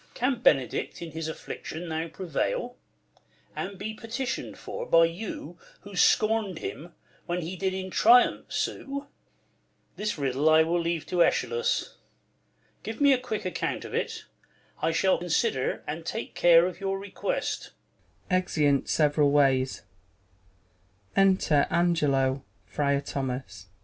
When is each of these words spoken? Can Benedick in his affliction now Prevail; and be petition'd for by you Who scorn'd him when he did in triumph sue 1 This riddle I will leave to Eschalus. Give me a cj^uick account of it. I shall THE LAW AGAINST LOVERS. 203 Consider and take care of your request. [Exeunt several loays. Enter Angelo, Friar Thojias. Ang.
Can 0.15 0.41
Benedick 0.41 0.99
in 0.99 1.11
his 1.11 1.27
affliction 1.27 1.87
now 1.89 2.07
Prevail; 2.07 2.75
and 3.55 3.77
be 3.77 3.93
petition'd 3.93 4.57
for 4.57 4.87
by 4.87 5.05
you 5.05 5.59
Who 5.81 5.95
scorn'd 5.95 6.57
him 6.57 6.95
when 7.27 7.43
he 7.43 7.55
did 7.55 7.75
in 7.75 7.91
triumph 7.91 8.51
sue 8.51 8.87
1 9.01 9.07
This 9.97 10.17
riddle 10.17 10.49
I 10.49 10.63
will 10.63 10.79
leave 10.81 11.05
to 11.05 11.21
Eschalus. 11.23 11.97
Give 12.81 12.99
me 12.99 13.13
a 13.13 13.19
cj^uick 13.19 13.45
account 13.45 13.85
of 13.85 13.93
it. 13.93 14.25
I 14.81 14.91
shall 14.91 15.17
THE 15.19 15.25
LAW 15.25 15.27
AGAINST 15.27 15.43
LOVERS. 15.43 15.53
203 15.53 15.69
Consider 15.69 15.91
and 15.93 16.05
take 16.07 16.33
care 16.33 16.65
of 16.65 16.79
your 16.79 16.97
request. 16.97 17.69
[Exeunt 18.31 18.89
several 18.89 19.31
loays. 19.31 19.83
Enter 21.15 21.67
Angelo, 21.69 22.43
Friar 22.65 23.01
Thojias. 23.01 23.65
Ang. 23.67 23.69